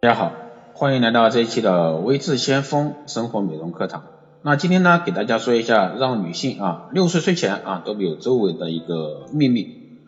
[0.00, 0.32] 大家好，
[0.74, 4.04] 欢迎来到这一期的微智先锋生活美容课堂。
[4.42, 10.00] 那今天呢，给大家说一下让女性啊六十岁前啊都没有皱纹的一个秘密。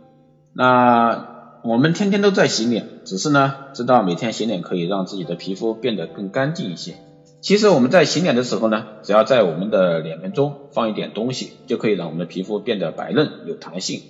[0.52, 6.96] 那我们天天都在洗脸，只是呢知道每天洗脸可以让自己的皮肤变得更干净一些。
[7.40, 14.03] 其实我们在洗脸的时候呢，只要在我们的脸盆中放一点东西，就可以让我们的皮肤变得白嫩有弹性。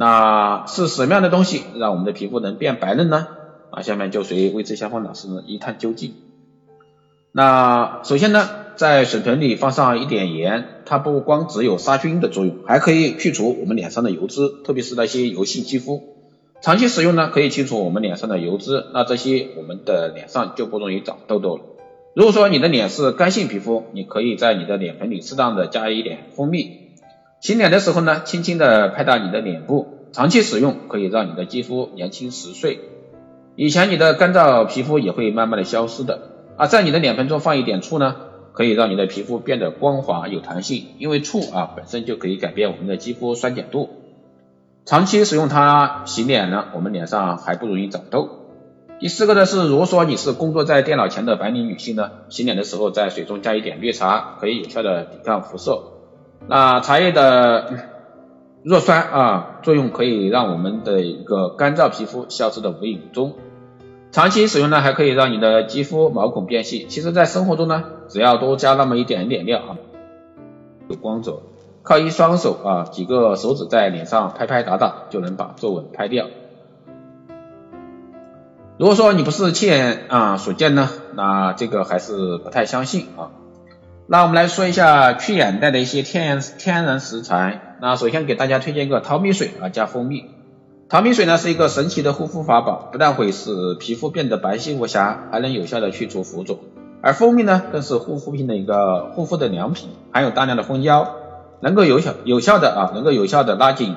[0.00, 3.26] 那是什么样的东西让我们的皮肤能变白嫩呢？
[3.72, 6.14] 啊，下面就随微智先锋老师一探究竟。
[7.32, 16.00] 那首先呢，在水盆里放上一点盐，它不光只有杀菌的作用，还可以去除我们脸上的油脂，特别是那些油性肌肤。
[16.60, 21.62] 长期使用呢，可以清除我们脸上的油脂，那这些我们的脸上就不容易长痘痘了。
[22.14, 26.87] 如果说你的脸是干性皮肤，你可以在你的脸盆里适当的加一点蜂蜜，
[27.40, 32.80] 洗脸的时候呢，轻轻的拍打你的脸部，长期使用可以让你的肌肤年轻十岁。
[33.54, 38.16] 以前你的干燥皮肤也会慢慢的消失的啊，在你的脸盆中放一点醋呢，
[38.52, 43.88] 可以让你的皮肤变得光滑有弹性，因为醋啊本身就可以改变我们的肌肤酸碱度，
[44.84, 48.30] 长期使用它洗脸呢，我们脸上还不容易长痘。
[48.98, 55.97] 第四个呢是，如果说你是工作在电脑前的白领女性呢，洗脸的时候在水中加一点绿茶，可以有效的抵抗辐射。
[56.46, 57.88] 那茶叶的
[58.62, 63.34] 弱酸啊作用可以让我们的一个干燥皮肤消失的无影无踪。
[64.10, 66.86] 长期使用呢，还可以让你的肌肤毛孔变细。
[66.88, 69.76] 其实，在生活中呢，只要多加那么一点点料啊，
[70.88, 71.42] 有光泽，
[71.82, 76.26] 靠一双手啊，几个手指在脸上拍拍打打，就能把皱纹拍掉。
[78.78, 83.30] 如果说你不是亲眼啊所见呢，那这个还是不太相信啊。
[84.10, 87.76] 那我们来说一下去眼袋的一些天然天然食材。
[87.82, 90.24] 那首先给大家推荐一个淘米水啊，加蜂蜜。
[90.88, 96.58] 淘米水呢是一个神奇的护肤法宝，不但会使皮肤变得白皙无瑕，还能有效的去除浮肿。
[97.02, 101.16] 而蜂蜜呢更是护肤品的一个护肤的良品，含有大量的蜂胶，
[101.60, 103.94] 能够有效有效的啊，能够有效的拉紧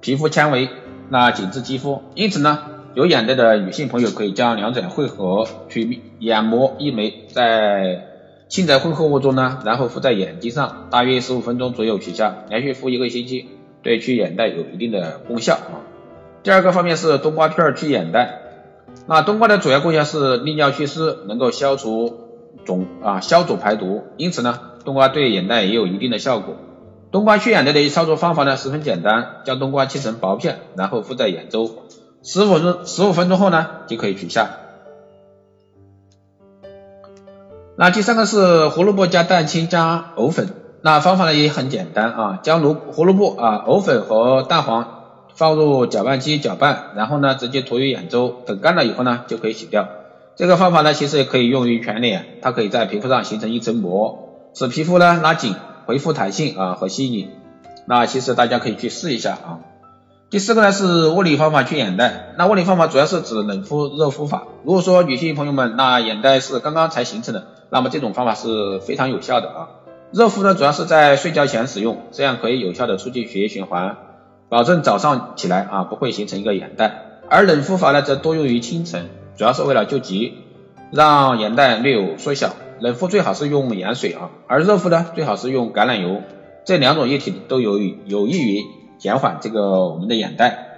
[0.00, 0.70] 皮肤纤维，
[1.10, 2.00] 那紧致肌肤。
[2.14, 2.60] 因此呢，
[2.94, 8.05] 有眼袋的女性朋友可以将两者汇合，去眼膜一枚，在
[8.48, 13.48] 浸在混合物中呢，然后敷在眼睛上，大约十五分钟左右取下，连续敷一个星期，
[13.82, 15.82] 对去眼袋有一定的功效啊。
[16.42, 18.40] 第二个方面是冬瓜片去眼袋，
[19.08, 22.20] 那冬瓜的主要功效是利尿祛湿，能够消除
[22.64, 26.54] 肿啊消肿排毒，因此呢，冬瓜对眼袋也有一定的效果。
[27.10, 31.68] 冬瓜去眼袋的操作方法呢十分简单，将冬瓜切成薄片，然后敷在眼周，
[32.22, 34.50] 十五分十五分钟后呢就可以取下。
[37.76, 40.48] 那第三个是胡萝卜加蛋清加藕粉，
[40.82, 44.92] 那方法呢也很简单啊，将萝胡萝卜啊藕粉和蛋黄。
[45.34, 49.86] 放入搅拌机搅拌，然后呢直接涂于眼周，等干了以后呢就可以洗掉。
[50.34, 55.54] 这个方法呢其实也可以用于全脸，它可以在皮肤上形成一层膜，使皮肤呢拉紧，
[55.84, 57.28] 恢复弹性啊和细腻。
[57.84, 59.58] 那其实大家可以去试一下啊。
[60.30, 64.44] 第四个呢是物理方法去眼袋，那物理方法主要是指冷敷热敷法。
[64.64, 69.68] 如果说女性朋友们那眼袋是刚刚才形成的，那么这种方法是非常有效的啊。
[70.12, 73.96] 热敷呢主要是在睡觉前使用，这样可以有效的促进血液循环。
[74.48, 80.34] 保证早上起来啊不会形成一个眼袋，而冷敷法呢则多用于清晨，主要是为了救急，
[80.92, 82.54] 让眼袋略有缩小。
[82.78, 86.22] 冷敷最好是用盐水啊，而热敷呢最好是用橄榄油，
[86.64, 88.64] 这两种液体都有有益于
[88.98, 90.68] 减缓这个我们的眼袋。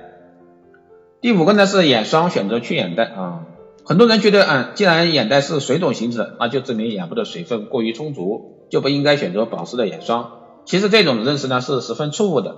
[1.20, 3.40] 第五个呢是眼霜选择去眼袋啊，
[3.88, 10.30] 很多人觉得嗯既然眼袋是水肿形成，那就证明眼部的水分过于充足，就不应该选择保湿的眼霜。
[10.66, 12.54] 其实这种认识呢是十分错误的。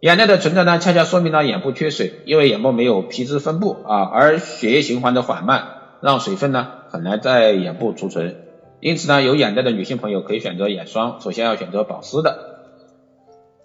[0.00, 5.68] 眼袋的存在呢，恰恰说明了眼部缺水，因为眼部没有皮脂分布啊，而血液循环的缓慢，
[6.00, 8.38] 让水分呢很难在眼部储存。
[8.80, 12.58] 因此呢，有眼袋的女性朋友可以选择眼霜，首先要选择保湿的。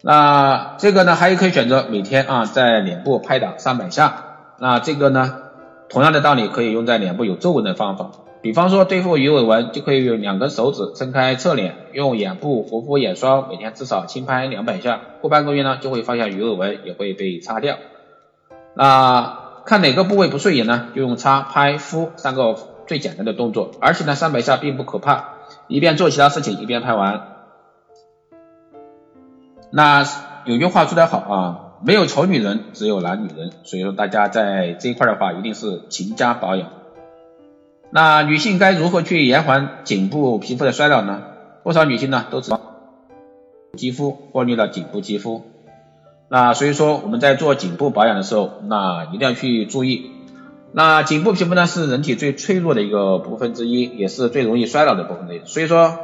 [0.03, 4.53] 那这个呢，还可以选择每天啊在脸部拍打三百下。
[4.59, 5.39] 那这个呢，
[5.89, 8.11] 同样的道理可以用在脸部有皱纹的方法。
[8.39, 17.77] 比方说对付鱼尾纹，就可以用两根手指撑开侧脸，用眼部活肤眼霜，每天至少轻拍两百下，过半个月呢，就会发现鱼尾纹也会被擦掉。
[18.75, 22.55] 那看哪个部位不顺眼呢，就用擦、拍、敷三个
[22.85, 25.33] 最简单的动作，而且呢，三百下并不可怕，
[25.67, 27.27] 一边做其他事情一边拍完。
[29.71, 30.05] 那
[30.45, 36.69] 有句话说得好啊，没有丑女人，只有懒女人，所以说大家在这一块的话，一定是勤加保养。
[37.91, 41.23] 那女性该如何去延缓颈部皮肤的衰老呢？
[41.63, 42.51] 不少女性呢都只
[43.77, 45.43] 肌肤忽略了颈部肌肤。
[46.29, 50.11] 那所以说我们在做颈部保养的时候，那一定要去注意。
[50.73, 55.41] 那颈部皮肤呢是人体最脆弱的一个部分之一，也是最容易衰老的部分之一。
[55.45, 55.97] 所以说，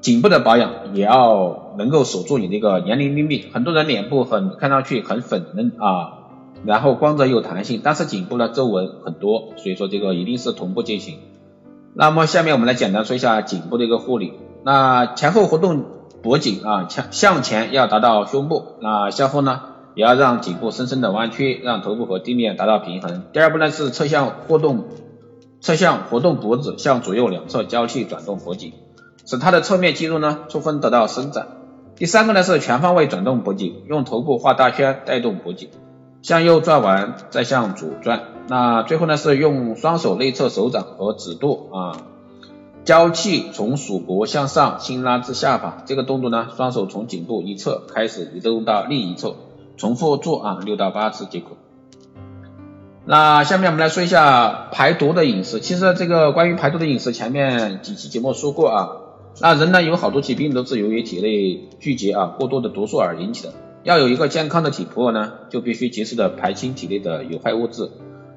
[0.00, 3.46] 颈部的保养也要能够守住你那个年龄秘密。
[3.52, 6.18] 很多人脸部很看上去很粉嫩啊，
[6.64, 11.18] 然后光泽有弹性，但是颈部呢皱纹很多，所以说这个一定是同步进行。
[11.94, 14.32] 那么下面我们来简单说一下颈部的一个护理。
[14.64, 15.84] 那前后活动
[16.22, 19.62] 脖颈啊，向向前要达到胸部，那向后呢？
[19.96, 23.24] 也要让颈部深深的弯曲，让头部和地面达到平衡。
[23.32, 24.84] 第二步呢是侧向活动，
[25.60, 28.72] 侧向活动脖子，向左右两侧交替转动脖颈，
[29.30, 31.46] 使它的侧面肌肉呢充分得到伸展。
[31.94, 35.68] 第三个呢是全方位转动脖颈，用头部画大圈带动脖颈，
[36.20, 38.22] 向右转完再向左转。
[38.48, 41.96] 那最后呢是用双手内侧手掌和指肚啊
[42.84, 45.84] 交替从属脖向上轻拉至下巴。
[45.86, 49.36] 这个动作呢，双手从颈部一侧开始移动到另一侧。
[49.76, 51.50] 重复做啊六到八次即可。
[53.06, 55.60] 那下面我们来说一下排毒的饮食。
[55.60, 58.88] 其实这个关于排毒的饮食，前面几期节目说过啊。
[59.38, 63.52] 那人呢有好多疾病都是由于体内聚集啊过多的毒素而引起的。
[63.82, 67.90] 要有一个健康的体魄呢，就必须及时的排清体内的有害物质。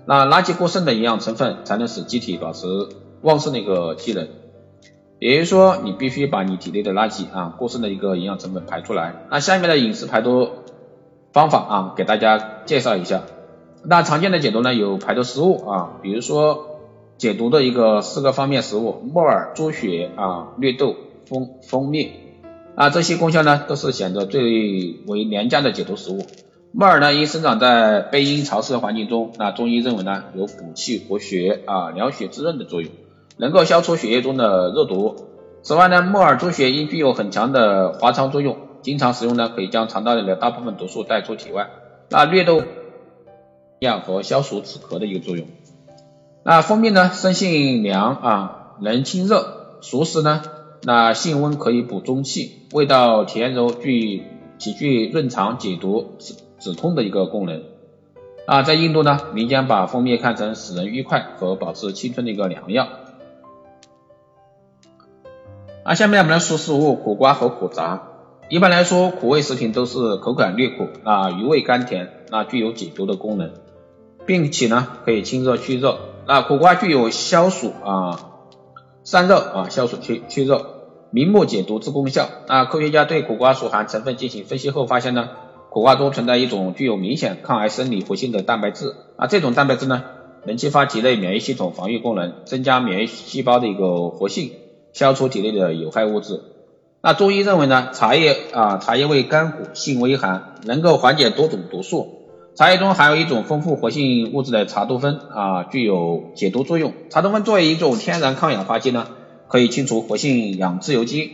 [0.05, 2.67] 那垃圾过剩的营养成分才能使机体保持
[3.21, 4.27] 旺盛的一个机能。
[5.19, 9.25] 也就是说，你必须把你体内的垃圾啊过剩的一个营养成分排出来。
[9.31, 10.49] 那下面的饮食排毒。
[11.33, 13.23] 方法啊，给大家介绍一下。
[13.83, 16.72] 那常见的解毒呢，有排毒食物啊，比如说
[17.17, 20.95] 解毒的一个四个方面食物：木耳、猪血啊、绿豆、
[21.25, 22.11] 蜂蜂蜜
[22.75, 24.41] 啊，这些功效呢都是显得最
[25.07, 26.25] 为廉价的解毒食物。
[26.71, 32.91] 木耳呢，因生长在背阴潮湿的环境中，那中医认为呢，有补气活血啊、疗血滋润的作用，
[33.37, 35.15] 能够消除血液中的热毒。
[35.61, 38.57] 此外呢，木耳、猪血因具有很强的滑肠作用。
[38.81, 41.69] 经常食用呢，可以将肠道里的大部分毒素带出体外。
[42.09, 42.63] 那绿豆
[43.79, 45.47] 样和消除止咳的一个作用。
[46.45, 49.37] 那蜂蜜呢，生性凉啊，能清热；
[49.79, 50.41] 熟食呢，
[50.81, 54.23] 那性温，可以补中气，味道甜柔，具
[54.57, 57.63] 极具润肠解毒止止痛的一个功能。
[58.45, 62.89] 啊，在印度呢，民间把蜂蜜看成使人愉快和保持青春的一个良药。
[65.83, 68.09] 啊，下面我们来说食物苦瓜和苦杂。
[68.49, 73.51] 一般来说，苦味食品都是口感略苦啊，余味甘甜，那具有解毒的功能，
[74.25, 75.97] 并且呢可以清热去热。
[76.25, 78.29] 那苦瓜具有消暑啊、
[79.03, 80.65] 散热啊、消暑去去热、
[81.11, 82.29] 明目解毒之功效。
[82.47, 85.29] 那科学家对苦瓜所含成分进行分析后发现呢，
[85.69, 90.03] 苦瓜中存在一种具有明显抗癌生理活性的蛋白质啊，这种蛋白质呢
[90.45, 94.51] 能激发体内免疫系统防御功能，增加免疫细胞的一个活性，
[94.93, 96.39] 消除体内的有害物质。
[97.01, 102.22] 那中医认为呢，茶叶啊，茶叶味甘苦，性微寒，能够缓解多种毒素。
[102.55, 106.93] 茶叶中含有一种丰富活性物质的茶多酚啊，具有解毒作用。
[107.09, 109.07] 茶多酚作为一种天然抗氧化剂呢，
[109.47, 111.31] 可以清除活性氧自由基，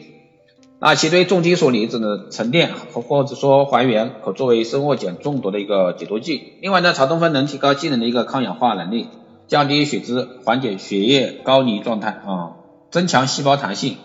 [0.79, 6.53] 啊，其对重金属离子的沉淀或或者说还原，可作为生物碱中毒的一个解毒剂。
[6.61, 9.09] 另外呢，茶多酚能提高机能的一个抗氧化能力，
[9.47, 12.55] 降低血脂，缓解血液高凝状态啊，
[12.91, 13.97] 增强细胞弹性。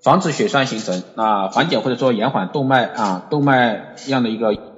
[0.00, 4.71] 防止血栓形成，啊，缓解或者说延缓动脉啊动脉样的一个。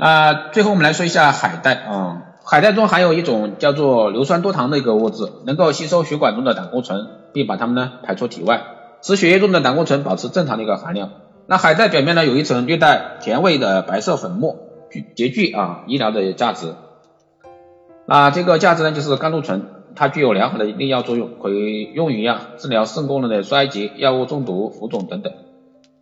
[0.00, 8.62] 啊，最后我们来说一下海带啊，海带中含有一种叫做硫酸多糖的一个物质，能够吸收血管中的胆固醇，并把它们呢排出体外，
[9.02, 11.10] 使血液中的胆固醇保持正常的一个含量。
[11.46, 14.56] 那海带表面呢有一层略带甜味的白色粉末，
[14.90, 16.74] 具极具啊医疗的价值。
[18.06, 19.66] 啊，这个价值呢就是甘露醇。
[19.94, 25.32] 它具有良好的利尿作用，可以用于啊治疗肾功能的衰竭、药物中毒、浮肿等等。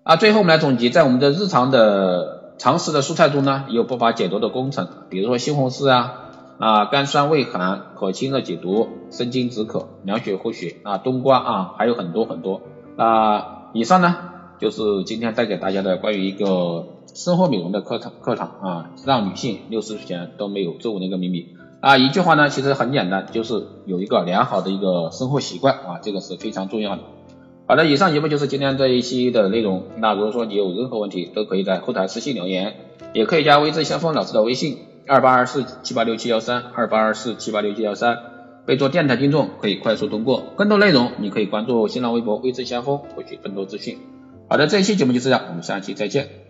[0.05, 12.61] 啊，最后我们来总结，在我们的日常的常食的蔬菜中呢，也有不乏解毒的功能，比如说西红柿啊，啊甘酸味寒，可清热解毒、生津止渴、凉血活血啊，冬瓜啊，还有很多很多。
[12.97, 14.17] 啊，以上呢
[14.59, 21.55] 就是今天带给大家的关于一个生活美容的课堂课堂啊，让女性六十岁前都没有皱纹的一个秘密。
[21.81, 27.03] 啊，一句话呢，其实很简单，就是有一个良好的一个生活习惯啊，这个是非常重要的。
[27.69, 29.89] 好的，以上节目就是今天这一期的内容。
[29.99, 32.77] 那如果说你有任何问题，都可以在后台私信留言，
[33.13, 38.17] 也可以加微智先锋老师的微信二八二四七八六七幺三二八二四七八六七幺三，
[38.65, 40.45] 备注电台听众可以快速通过。
[40.57, 43.99] 更多内容你可以关注新浪微博微智先锋获取更多资讯。
[44.49, 46.48] 好的，这一期节目就这样，我们下期再见。